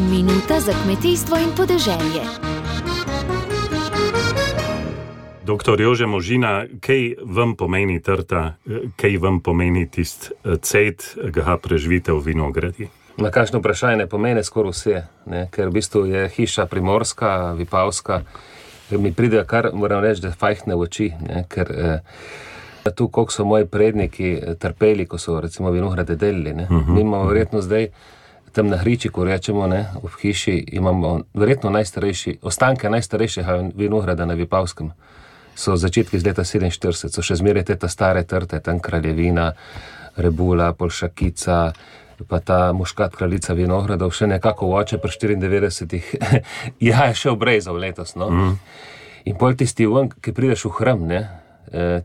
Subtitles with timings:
[0.00, 2.22] Minuta za kmetijstvo in podeželje.
[5.44, 8.54] Doktor Jože Možina, kaj vam pomeni trta,
[8.96, 10.30] kaj vam pomeni tisti
[10.62, 12.86] cet, ki ga preživite v vinogradi?
[13.16, 15.48] Na kakšno vprašanje pomeni skoraj vse, ne?
[15.50, 18.20] ker v bistvu je hiša primorska, vipavska,
[18.90, 21.42] mi pride kar, moram reči, da fajhne v oči, ne?
[21.50, 26.52] ker eh, tu, koliko so moji predniki trpeli, ko so recimo vinograde delili.
[26.52, 26.94] Uh -huh.
[26.94, 27.90] Mi imamo verjetno zdaj
[28.52, 34.34] tam na hriči, ko rečemo, ne, v hiši imamo verjetno najstarejši, ostanke najstarejšega vinograda na
[34.34, 34.92] Vipavskem.
[35.58, 39.52] So začetki iz leta 47, so še zmeraj te ta stare trte, tam kraljevina,
[40.16, 41.72] rebula, polšakica,
[42.28, 46.00] pa ta muškat kraljica vinogradov, še nekako oče pri 94.
[46.88, 48.14] ja, je še obrezal letos.
[48.18, 48.30] No?
[48.30, 48.56] Mm.
[49.30, 51.22] In pol tisti von, ki prideš v hram, ne,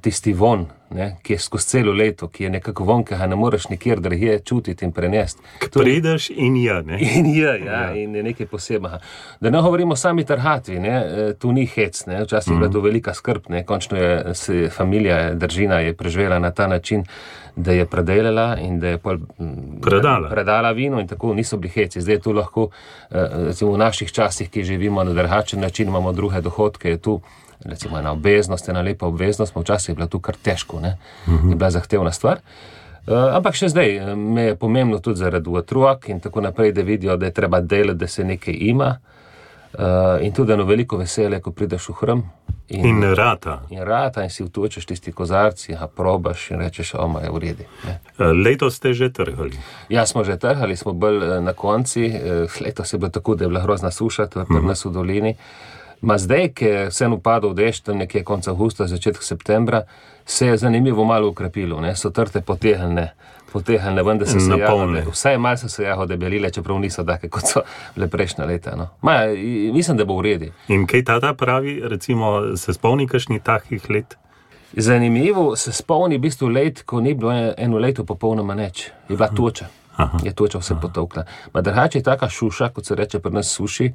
[0.02, 3.36] tisti von, ne, ki je skozi celo leto, ki je nekako von, ki ga ne
[3.36, 5.42] moreš nikjer drugje čutiti in prenesti.
[5.74, 6.82] Prideš in je.
[6.84, 7.00] Ne?
[7.18, 7.94] In je, ja, ja.
[7.96, 9.00] in je nekaj posebnega.
[9.42, 12.60] Da ne govorimo sami trhatvi, ne, tu ni hec, ne, včasih je mm.
[12.60, 17.06] bila to velika skrb, ne, končno je se familija, držina je preživela na ta način,
[17.56, 19.18] da je predelala in da je pol,
[19.82, 20.30] predala.
[20.30, 22.02] predala vino in tako niso bili heci.
[22.02, 22.70] Zdaj je tu lahko,
[23.12, 27.22] recimo v naših časih, ki živimo na drugačen način, imamo druge dohodke, je tu
[27.66, 30.98] recimo ena obveznost, ena lepa obveznost, včasih je bila tu kar težko, ne?
[31.28, 32.44] je bila zahtevna stvar.
[33.04, 37.18] Uh, ampak še zdaj me je pomembno tudi zaradi otrok in tako naprej, da vidijo,
[37.20, 38.94] da je treba delati, da se nekaj ima.
[39.74, 42.24] Uh, in tudi eno veliko veselje, ko prideš v hram.
[42.70, 43.58] In, in rata.
[43.74, 47.68] In rata, in si vtočeš tisti kozarci, a probaš in rečeš, oma je v redu.
[48.38, 49.60] Leto ste že trgali.
[49.90, 52.08] Ja, smo že trgali, smo bolj na konci.
[52.62, 55.34] Letos je bilo tako, da je bila grozna suša, tudi pri nas v dolini.
[55.34, 59.86] Uh, Ma zdaj, ki je vse upadlo v dež, tam nekje konca avgusta, začetek septembra,
[60.26, 61.96] se je zanimivo malo ukrepilo, ne?
[61.96, 63.14] so trte potehnjene,
[63.54, 67.48] potehnjene, vendar se je jahode, vsaj malo so se jahode belile, čeprav niso take, kot
[67.48, 67.64] so
[67.96, 68.76] bile prejšnja leta.
[68.76, 68.90] No?
[69.02, 69.22] Ma,
[69.74, 70.50] mislim, da bo v redu.
[70.68, 74.18] In kaj ta pravi, recimo, se spomni kakšni takih let?
[74.74, 79.30] Zanimivo se spomni v bistvu let, ko ni bilo eno leto popolnoma neč, je bila
[79.32, 79.70] toča.
[79.96, 80.20] Aha.
[80.26, 81.24] Je toča vse potokla.
[81.54, 83.92] Ma drugače je taka šuša, kot se reče pri nas suši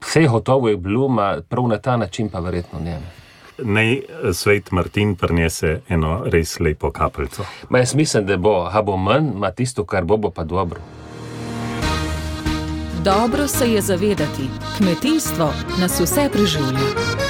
[0.00, 1.08] vse gotovo je bilo,
[1.48, 3.00] prav na ta način pa verjetno ne.
[3.58, 4.02] Naj eh,
[4.32, 7.44] svet Martin prinese eno res lepo kapljico.
[7.70, 10.80] Jaz mislim, da bo, a bo manj, ima tisto, kar bo, bo pa dobro.
[13.04, 17.29] Dobro se je zavedati, kmetijstvo nas vse preživlja.